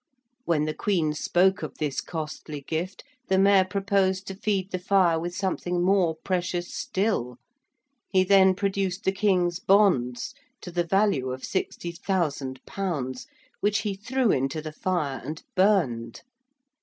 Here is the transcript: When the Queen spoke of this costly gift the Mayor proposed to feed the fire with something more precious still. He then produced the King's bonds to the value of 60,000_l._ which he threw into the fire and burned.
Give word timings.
When 0.45 0.65
the 0.65 0.73
Queen 0.73 1.13
spoke 1.13 1.61
of 1.61 1.75
this 1.77 2.01
costly 2.01 2.61
gift 2.61 3.03
the 3.27 3.37
Mayor 3.37 3.63
proposed 3.65 4.25
to 4.25 4.35
feed 4.35 4.71
the 4.71 4.79
fire 4.79 5.19
with 5.19 5.35
something 5.35 5.79
more 5.79 6.15
precious 6.23 6.73
still. 6.73 7.37
He 8.11 8.23
then 8.23 8.55
produced 8.55 9.03
the 9.03 9.11
King's 9.11 9.59
bonds 9.59 10.33
to 10.61 10.71
the 10.71 10.83
value 10.87 11.31
of 11.31 11.43
60,000_l._ 11.43 13.25
which 13.59 13.79
he 13.81 13.93
threw 13.93 14.31
into 14.31 14.59
the 14.59 14.71
fire 14.73 15.21
and 15.23 15.43
burned. 15.55 16.21